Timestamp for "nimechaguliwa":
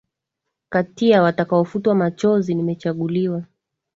2.55-3.43